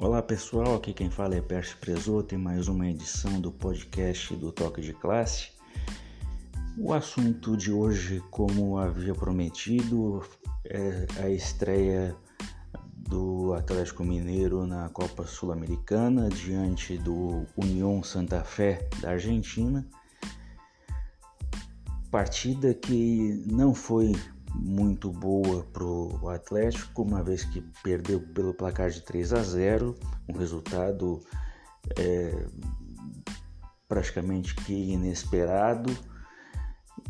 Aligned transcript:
Olá 0.00 0.22
pessoal, 0.22 0.76
aqui 0.76 0.94
quem 0.94 1.10
fala 1.10 1.34
é 1.34 1.40
Percy 1.40 1.74
Presoto 1.74 2.32
em 2.32 2.38
mais 2.38 2.68
uma 2.68 2.88
edição 2.88 3.40
do 3.40 3.50
podcast 3.50 4.32
do 4.36 4.52
Toque 4.52 4.80
de 4.80 4.92
Classe. 4.92 5.48
O 6.78 6.92
assunto 6.94 7.56
de 7.56 7.72
hoje, 7.72 8.22
como 8.30 8.78
havia 8.78 9.12
prometido, 9.12 10.22
é 10.64 11.04
a 11.20 11.28
estreia 11.28 12.16
do 12.96 13.52
Atlético 13.54 14.04
Mineiro 14.04 14.64
na 14.68 14.88
Copa 14.88 15.26
Sul-Americana 15.26 16.28
diante 16.28 16.96
do 16.96 17.44
União 17.56 18.00
Santa 18.00 18.44
Fé 18.44 18.88
da 19.00 19.10
Argentina. 19.10 19.84
Partida 22.08 22.72
que 22.72 23.42
não 23.50 23.74
foi 23.74 24.12
muito 24.54 25.10
boa 25.10 25.62
para 25.72 25.84
o 25.84 26.28
Atlético, 26.28 27.02
uma 27.02 27.22
vez 27.22 27.44
que 27.44 27.60
perdeu 27.82 28.20
pelo 28.20 28.54
placar 28.54 28.90
de 28.90 29.00
3 29.02 29.32
a 29.32 29.42
0, 29.42 29.94
um 30.28 30.36
resultado 30.36 31.20
é, 31.98 32.46
praticamente 33.88 34.54
que 34.54 34.92
inesperado, 34.92 35.96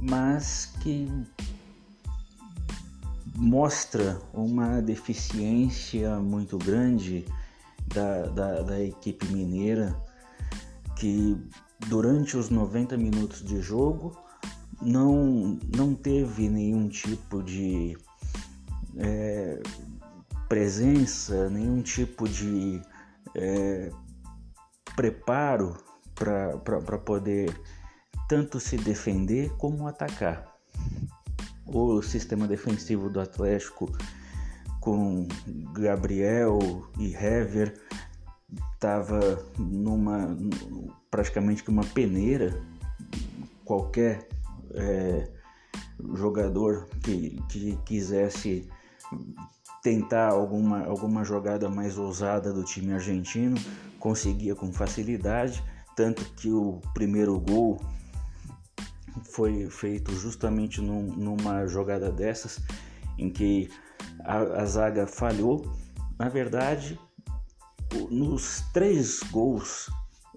mas 0.00 0.66
que 0.80 1.10
mostra 3.34 4.20
uma 4.32 4.80
deficiência 4.82 6.18
muito 6.18 6.58
grande 6.58 7.24
da, 7.86 8.26
da, 8.26 8.62
da 8.62 8.80
equipe 8.82 9.26
mineira 9.26 9.96
que 10.96 11.40
durante 11.86 12.36
os 12.36 12.50
90 12.50 12.96
minutos 12.96 13.44
de 13.44 13.60
jogo 13.60 14.16
não, 14.80 15.58
não 15.76 15.94
teve 15.94 16.48
nenhum 16.48 16.88
tipo 16.88 17.42
de 17.42 17.96
é, 18.96 19.60
presença, 20.48 21.48
nenhum 21.50 21.82
tipo 21.82 22.28
de 22.28 22.80
é, 23.34 23.90
preparo 24.96 25.76
para 26.14 26.98
poder 26.98 27.54
tanto 28.28 28.58
se 28.58 28.76
defender 28.76 29.50
como 29.56 29.86
atacar. 29.86 30.56
O 31.66 32.02
sistema 32.02 32.46
defensivo 32.46 33.10
do 33.10 33.20
Atlético 33.20 33.90
com 34.80 35.26
Gabriel 35.74 36.58
e 36.98 37.14
Hever 37.14 37.78
estava 38.72 39.44
numa 39.58 40.36
praticamente 41.10 41.62
que 41.62 41.70
uma 41.70 41.84
peneira 41.84 42.62
qualquer 43.64 44.26
é, 44.74 45.28
jogador 46.14 46.88
que, 47.02 47.42
que 47.48 47.76
quisesse 47.84 48.68
tentar 49.82 50.28
alguma, 50.28 50.84
alguma 50.84 51.24
jogada 51.24 51.68
mais 51.68 51.96
ousada 51.96 52.52
do 52.52 52.64
time 52.64 52.92
argentino 52.92 53.56
conseguia 53.98 54.54
com 54.54 54.72
facilidade, 54.72 55.62
tanto 55.96 56.24
que 56.34 56.50
o 56.50 56.80
primeiro 56.94 57.38
gol 57.38 57.80
foi 59.24 59.68
feito 59.70 60.12
justamente 60.12 60.80
num, 60.80 61.02
numa 61.02 61.66
jogada 61.66 62.10
dessas 62.10 62.60
em 63.18 63.28
que 63.30 63.68
a, 64.20 64.38
a 64.38 64.66
zaga 64.66 65.06
falhou. 65.06 65.64
Na 66.18 66.28
verdade, 66.28 66.98
nos 68.10 68.62
três 68.72 69.20
gols 69.30 69.90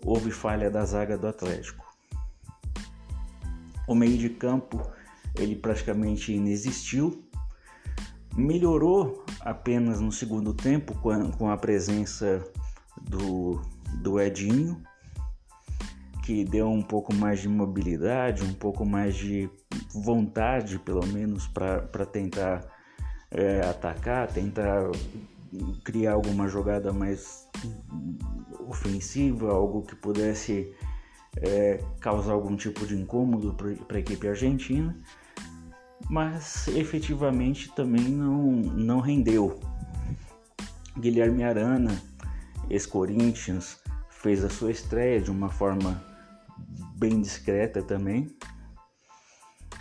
houve 0.04 0.32
falha 0.32 0.70
da 0.70 0.84
zaga 0.86 1.18
do 1.18 1.28
Atlético. 1.28 1.91
O 3.92 3.94
meio 3.94 4.18
de 4.18 4.30
campo 4.30 4.82
ele 5.36 5.54
praticamente 5.54 6.32
inexistiu. 6.32 7.26
Melhorou 8.34 9.26
apenas 9.42 10.00
no 10.00 10.14
segundo 10.14 10.54
tempo 10.54 10.96
com 11.38 11.50
a 11.50 11.58
presença 11.58 12.42
do, 13.02 13.62
do 14.02 14.18
Edinho, 14.18 14.82
que 16.24 16.46
deu 16.46 16.70
um 16.70 16.82
pouco 16.82 17.14
mais 17.14 17.42
de 17.42 17.50
mobilidade, 17.50 18.46
um 18.46 18.54
pouco 18.54 18.86
mais 18.86 19.14
de 19.14 19.50
vontade, 19.94 20.80
pelo 20.80 21.06
menos, 21.08 21.46
para 21.48 22.06
tentar 22.06 22.66
é, 23.30 23.60
atacar, 23.60 24.30
tentar 24.30 24.90
criar 25.84 26.14
alguma 26.14 26.48
jogada 26.48 26.94
mais 26.94 27.46
ofensiva, 28.70 29.52
algo 29.52 29.82
que 29.82 29.98
pudesse 29.98 30.74
é, 31.38 31.84
causar 32.00 32.34
algum 32.34 32.56
tipo 32.56 32.86
de 32.86 32.96
incômodo 32.96 33.54
para 33.88 33.98
a 33.98 34.00
equipe 34.00 34.28
argentina, 34.28 34.96
mas 36.10 36.68
efetivamente 36.68 37.72
também 37.74 38.04
não, 38.10 38.52
não 38.52 39.00
rendeu. 39.00 39.60
Guilherme 40.98 41.44
Arana, 41.44 42.02
ex-Corinthians, 42.70 43.80
fez 44.10 44.44
a 44.44 44.50
sua 44.50 44.72
estreia 44.72 45.22
de 45.22 45.32
uma 45.32 45.50
forma 45.50 46.04
bem 46.98 47.22
discreta 47.22 47.82
também. 47.82 48.28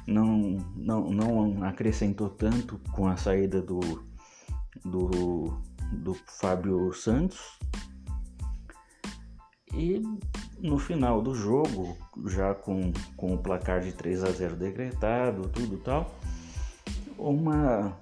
Não, 0.06 0.56
não, 0.75 1.10
não 1.10 1.65
acrescentou 1.65 2.31
tanto 2.31 2.78
com 2.93 3.06
a 3.06 3.16
saída 3.16 3.60
do, 3.60 3.81
do, 4.84 5.60
do 5.93 6.15
Fábio 6.27 6.93
Santos. 6.93 7.59
E 9.75 10.03
no 10.62 10.78
final 10.78 11.22
do 11.22 11.34
jogo, 11.34 11.97
já 12.26 12.54
com, 12.54 12.93
com 13.16 13.34
o 13.34 13.38
placar 13.38 13.81
de 13.81 13.93
3 13.93 14.25
a 14.25 14.31
0 14.31 14.56
decretado, 14.56 15.48
tudo 15.48 15.78
tal, 15.78 16.15
uma 17.19 17.97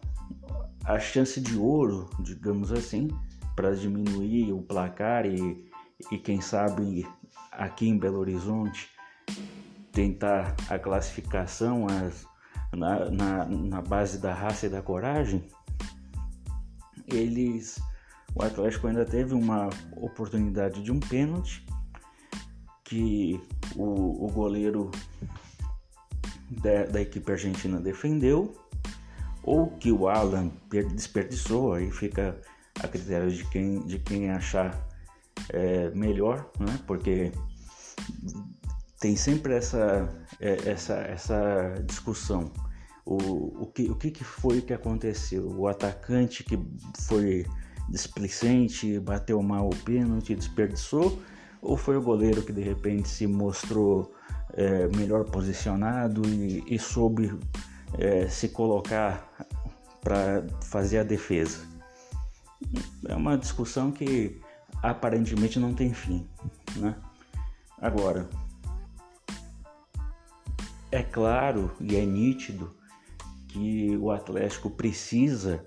a 0.84 0.98
chance 0.98 1.40
de 1.40 1.56
ouro, 1.56 2.08
digamos 2.20 2.72
assim, 2.72 3.08
para 3.54 3.74
diminuir 3.74 4.52
o 4.52 4.62
placar 4.62 5.26
e, 5.26 5.68
e 6.10 6.18
quem 6.18 6.40
sabe 6.40 7.06
aqui 7.52 7.88
em 7.88 7.98
Belo 7.98 8.18
Horizonte 8.18 8.88
tentar 9.92 10.56
a 10.68 10.78
classificação 10.78 11.86
as, 11.86 12.26
na, 12.74 13.10
na, 13.10 13.44
na 13.44 13.82
base 13.82 14.18
da 14.18 14.32
raça 14.32 14.66
e 14.66 14.68
da 14.68 14.80
coragem, 14.80 15.44
eles 17.06 17.80
o 18.34 18.42
Atlético 18.42 18.86
ainda 18.86 19.04
teve 19.04 19.34
uma 19.34 19.68
oportunidade 19.96 20.82
de 20.82 20.92
um 20.92 21.00
pênalti 21.00 21.66
que 22.88 23.38
o, 23.76 24.24
o 24.24 24.32
goleiro 24.32 24.90
da, 26.50 26.84
da, 26.84 27.02
equipe 27.02 27.30
argentina 27.30 27.78
defendeu 27.78 28.56
ou 29.42 29.68
que 29.76 29.92
o 29.92 30.08
Alan 30.08 30.50
desperdiçou, 30.94 31.74
aí 31.74 31.90
fica 31.90 32.40
a 32.82 32.88
critério 32.88 33.30
de 33.30 33.44
quem, 33.50 33.80
de 33.86 33.98
quem 33.98 34.30
achar 34.30 34.86
é, 35.50 35.90
melhor, 35.90 36.50
né? 36.58 36.78
porque 36.86 37.30
tem 38.98 39.16
sempre 39.16 39.54
essa, 39.54 40.08
é, 40.40 40.70
essa, 40.70 40.94
essa 40.94 41.74
discussão. 41.86 42.50
O, 43.04 43.62
o, 43.62 43.66
que, 43.66 43.90
o 43.90 43.94
que, 43.94 44.10
que 44.10 44.24
foi 44.24 44.60
que 44.60 44.72
aconteceu? 44.72 45.46
O 45.58 45.66
atacante 45.68 46.42
que 46.42 46.58
foi 47.06 47.46
displicente, 47.88 48.98
bateu 48.98 49.42
mal 49.42 49.66
o 49.66 49.76
pênalti, 49.76 50.34
desperdiçou 50.34 51.18
ou 51.60 51.76
foi 51.76 51.96
o 51.96 52.02
goleiro 52.02 52.42
que 52.42 52.52
de 52.52 52.62
repente 52.62 53.08
se 53.08 53.26
mostrou 53.26 54.14
é, 54.54 54.88
melhor 54.88 55.24
posicionado 55.24 56.26
e, 56.26 56.64
e 56.66 56.78
soube 56.78 57.38
é, 57.98 58.28
se 58.28 58.48
colocar 58.48 59.28
para 60.00 60.44
fazer 60.62 60.98
a 60.98 61.02
defesa? 61.02 61.66
É 63.06 63.14
uma 63.14 63.36
discussão 63.36 63.90
que 63.90 64.40
aparentemente 64.82 65.58
não 65.58 65.74
tem 65.74 65.92
fim, 65.92 66.28
né? 66.76 66.96
Agora, 67.80 68.28
é 70.90 71.02
claro 71.02 71.70
e 71.80 71.96
é 71.96 72.04
nítido 72.04 72.74
que 73.46 73.96
o 73.96 74.10
Atlético 74.10 74.70
precisa 74.70 75.64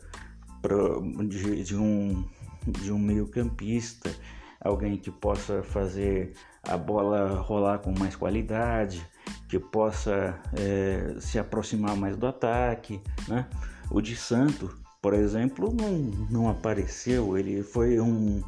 de, 1.64 1.76
um, 1.76 2.24
de 2.68 2.92
um 2.92 3.00
meio 3.00 3.28
campista 3.28 4.14
alguém 4.62 4.98
que 4.98 5.10
possa 5.10 5.64
fazer 5.64 6.34
a 6.64 6.78
bola 6.78 7.42
rolar 7.42 7.80
com 7.80 7.92
mais 7.98 8.16
qualidade, 8.16 9.06
que 9.50 9.60
possa 9.60 10.40
é, 10.58 11.16
se 11.20 11.40
aproximar 11.40 11.96
mais 11.96 12.16
do 12.16 12.28
ataque. 12.28 13.02
Né? 13.28 13.48
O 13.90 14.00
de 14.00 14.16
Santo, 14.16 14.78
por 15.02 15.14
exemplo, 15.14 15.74
não, 15.74 15.92
não 16.30 16.50
apareceu, 16.50 17.38
ele 17.38 17.64
foi 17.64 18.00
um, 18.00 18.44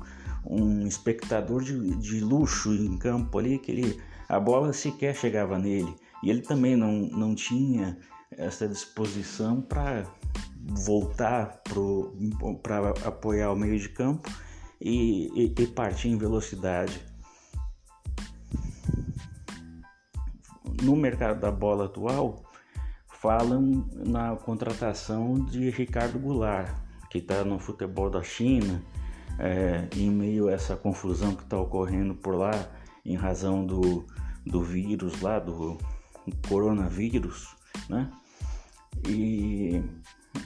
um 0.46 0.88
espectador 0.88 1.64
de, 1.64 1.96
de 1.96 2.20
luxo 2.20 2.72
em 2.74 2.98
campo 2.98 3.40
ali, 3.40 3.58
que 3.58 3.72
ele, 3.72 4.02
a 4.30 4.40
bola 4.40 4.72
sequer 4.72 5.16
chegava 5.16 5.58
nele. 5.58 5.94
E 6.22 6.30
ele 6.30 6.42
também 6.42 6.76
não, 6.76 6.92
não 6.92 7.36
tinha 7.36 7.98
essa 8.38 8.68
disposição 8.68 9.62
para 9.62 10.06
voltar 10.66 11.62
para 12.62 12.90
apoiar 13.06 13.52
o 13.52 13.56
meio 13.56 13.78
de 13.78 13.90
campo 13.90 14.32
e, 14.84 15.32
e, 15.34 15.56
e 15.58 15.68
partir 15.68 16.10
em 16.10 16.18
velocidade. 16.18 17.02
No 20.82 20.98
mercado 20.98 21.40
da 21.40 21.50
bola 21.50 21.86
atual, 21.86 22.44
falam 23.08 23.88
na 24.06 24.36
contratação 24.36 25.36
de 25.46 25.70
Ricardo 25.70 26.20
Goulart, 26.20 26.76
que 27.10 27.20
está 27.20 27.46
no 27.46 27.58
futebol 27.58 28.10
da 28.10 28.22
China, 28.22 28.84
é, 29.40 29.88
em 29.96 30.10
meio 30.10 30.50
a 30.50 30.52
essa 30.52 30.76
confusão 30.76 31.34
que 31.34 31.44
está 31.44 31.58
ocorrendo 31.58 32.14
por 32.16 32.36
lá, 32.36 32.52
em 33.06 33.16
razão 33.16 33.66
do, 33.66 34.06
do 34.46 34.62
vírus 34.62 35.22
lá, 35.22 35.40
do 35.40 35.78
coronavírus, 36.50 37.56
né? 37.88 38.12
E 39.08 39.82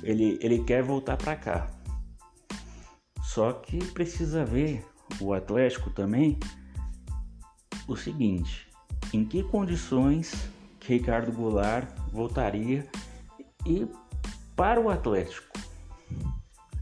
ele, 0.04 0.38
ele 0.42 0.64
quer 0.64 0.84
voltar 0.84 1.18
para 1.18 1.36
cá. 1.36 1.78
Só 3.38 3.54
que 3.54 3.78
precisa 3.92 4.44
ver 4.44 4.84
o 5.22 5.32
Atlético 5.32 5.92
também 5.92 6.40
o 7.88 7.96
seguinte: 7.96 8.68
em 9.14 9.24
que 9.24 9.44
condições 9.44 10.50
que 10.80 10.94
Ricardo 10.94 11.32
Goulart 11.32 11.88
voltaria 12.12 12.90
e 13.64 13.88
para 14.56 14.82
o 14.82 14.90
Atlético, 14.90 15.56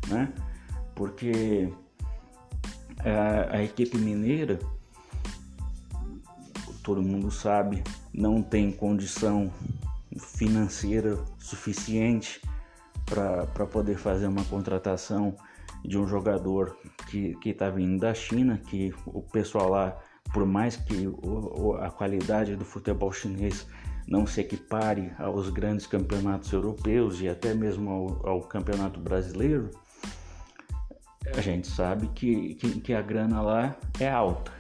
né? 0.08 0.34
Porque 0.96 1.74
a, 3.00 3.58
a 3.58 3.62
equipe 3.62 3.98
mineira, 3.98 4.58
todo 6.82 7.04
mundo 7.04 7.30
sabe, 7.32 7.84
não 8.14 8.42
tem 8.42 8.72
condição 8.72 9.52
financeira 10.18 11.22
suficiente 11.38 12.42
para 13.06 13.66
poder 13.66 13.98
fazer 13.98 14.28
uma 14.28 14.46
contratação 14.46 15.36
de 15.88 15.98
um 15.98 16.08
jogador 16.08 16.78
que 17.08 17.38
está 17.46 17.70
vindo 17.70 18.00
da 18.00 18.14
China, 18.14 18.58
que 18.58 18.94
o 19.06 19.22
pessoal 19.22 19.70
lá, 19.70 19.98
por 20.34 20.46
mais 20.46 20.76
que 20.76 21.08
o, 21.08 21.78
a 21.80 21.90
qualidade 21.90 22.56
do 22.56 22.66
futebol 22.66 23.12
chinês 23.12 23.68
não 24.08 24.26
se 24.28 24.42
equipare 24.42 25.12
aos 25.18 25.50
grandes 25.50 25.88
campeonatos 25.88 26.52
europeus 26.52 27.22
e 27.22 27.28
até 27.28 27.54
mesmo 27.54 27.90
ao, 27.90 28.30
ao 28.30 28.42
campeonato 28.42 29.00
brasileiro, 29.00 29.72
a 31.36 31.42
gente 31.42 31.68
sabe 31.68 32.08
que, 32.10 32.56
que, 32.56 32.82
que, 32.82 32.94
a 32.94 33.02
grana 33.02 33.42
lá 33.42 33.76
é 34.00 34.10
alta, 34.10 34.52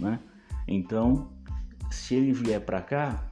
né? 0.00 0.18
Então, 0.66 1.30
se 1.90 2.14
ele 2.14 2.32
vier 2.32 2.60
para 2.60 2.80
cá, 2.80 3.30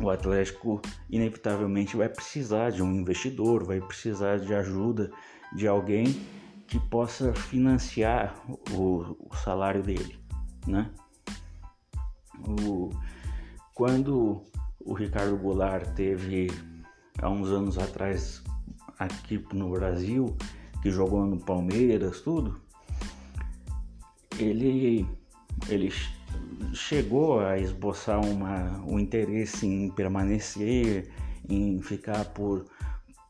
o 0.00 0.10
Atlético 0.10 0.82
inevitavelmente 1.08 1.96
vai 1.96 2.08
precisar 2.08 2.70
de 2.70 2.82
um 2.82 2.92
investidor, 2.92 3.64
vai 3.64 3.80
precisar 3.80 4.38
de 4.38 4.52
ajuda 4.52 5.10
de 5.54 5.66
alguém 5.66 6.20
que 6.66 6.78
possa 6.78 7.34
financiar 7.34 8.34
o, 8.70 9.16
o 9.30 9.36
salário 9.36 9.82
dele, 9.82 10.18
né? 10.66 10.90
O, 12.48 12.90
quando 13.74 14.42
o 14.84 14.94
Ricardo 14.94 15.36
Goulart 15.36 15.86
teve 15.94 16.48
há 17.20 17.28
uns 17.28 17.48
anos 17.48 17.78
atrás 17.78 18.42
aqui 18.98 19.44
no 19.52 19.70
Brasil, 19.70 20.36
que 20.82 20.90
jogou 20.90 21.26
no 21.26 21.38
Palmeiras, 21.38 22.20
tudo, 22.20 22.60
ele, 24.38 25.06
ele 25.68 25.92
chegou 26.72 27.40
a 27.40 27.58
esboçar 27.58 28.20
uma, 28.24 28.82
um 28.86 28.98
interesse 28.98 29.66
em 29.66 29.90
permanecer, 29.90 31.10
em 31.48 31.80
ficar 31.82 32.24
por 32.26 32.66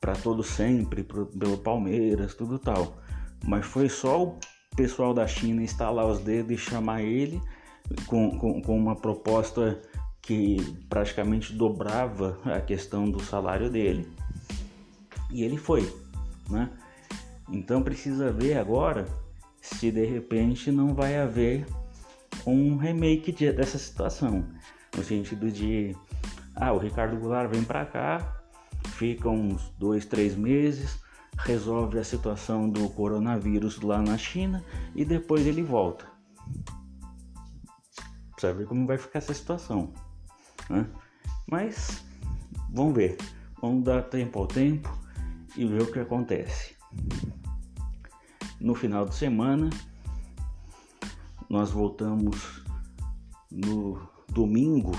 para 0.03 0.15
todo 0.15 0.43
sempre 0.43 1.05
pro, 1.05 1.27
pelo 1.27 1.57
Palmeiras, 1.57 2.35
tudo 2.35 2.59
tal. 2.59 2.99
Mas 3.47 3.65
foi 3.65 3.89
só 3.89 4.25
o 4.25 4.39
pessoal 4.77 5.15
da 5.15 5.29
China 5.29 5.63
instalar 5.63 6.05
os 6.07 6.19
dedos 6.19 6.51
e 6.51 6.59
chamar 6.59 7.03
ele 7.03 7.41
com, 8.07 8.37
com, 8.37 8.61
com 8.61 8.77
uma 8.77 8.97
proposta 8.97 9.81
que 10.21 10.57
praticamente 10.89 11.53
dobrava 11.53 12.37
a 12.45 12.61
questão 12.61 13.09
do 13.09 13.23
salário 13.23 13.71
dele. 13.71 14.09
E 15.31 15.45
ele 15.45 15.57
foi, 15.57 15.89
né? 16.51 16.69
Então 17.49 17.81
precisa 17.83 18.33
ver 18.33 18.59
agora 18.59 19.07
se 19.61 19.93
de 19.93 20.05
repente 20.05 20.73
não 20.73 20.95
vai 20.95 21.17
haver 21.17 21.65
um 22.45 22.77
remake 22.77 23.31
de, 23.31 23.53
dessa 23.53 23.79
situação, 23.79 24.45
no 24.97 25.05
sentido 25.05 25.49
de 25.49 25.97
ah, 26.57 26.73
o 26.73 26.79
Ricardo 26.79 27.17
Goulart 27.17 27.49
vem 27.49 27.63
para 27.63 27.87
cá, 27.87 28.42
fica 28.93 29.29
uns 29.29 29.71
dois, 29.79 30.05
três 30.05 30.37
meses, 30.37 31.03
resolve 31.39 31.99
a 31.99 32.05
situação 32.05 32.69
do 32.69 32.89
coronavírus 32.91 33.81
lá 33.81 34.01
na 34.01 34.17
China 34.17 34.65
e 34.95 35.05
depois 35.05 35.47
ele 35.47 35.63
volta. 35.63 36.07
Precisa 38.33 38.53
ver 38.53 38.67
como 38.67 38.87
vai 38.87 38.99
ficar 38.99 39.19
essa 39.19 39.35
situação. 39.35 39.93
Né? 40.69 40.87
Mas 41.47 42.05
vamos 42.71 42.95
ver, 42.95 43.17
vamos 43.61 43.85
dar 43.85 44.03
tempo 44.03 44.39
ao 44.39 44.47
tempo 44.47 44.97
e 45.57 45.65
ver 45.65 45.83
o 45.83 45.93
que 45.93 45.99
acontece. 45.99 46.75
No 48.61 48.75
final 48.75 49.07
de 49.07 49.15
semana, 49.15 49.71
nós 51.49 51.71
voltamos 51.71 52.63
no 53.51 54.01
domingo 54.29 54.93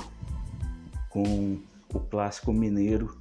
com 1.10 1.60
o 1.94 2.00
clássico 2.00 2.52
mineiro, 2.52 3.18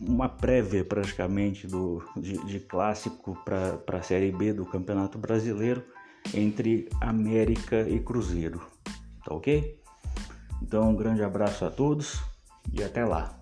uma 0.00 0.28
prévia 0.28 0.84
praticamente 0.84 1.66
do, 1.66 2.02
de, 2.16 2.38
de 2.46 2.60
clássico 2.60 3.36
para 3.44 3.98
a 3.98 4.02
Série 4.02 4.32
B 4.32 4.52
do 4.52 4.64
Campeonato 4.64 5.18
Brasileiro 5.18 5.82
entre 6.34 6.88
América 7.00 7.88
e 7.88 8.00
Cruzeiro. 8.00 8.60
Tá 9.24 9.34
ok? 9.34 9.80
Então, 10.62 10.90
um 10.90 10.96
grande 10.96 11.22
abraço 11.22 11.64
a 11.64 11.70
todos 11.70 12.20
e 12.72 12.82
até 12.82 13.04
lá. 13.04 13.39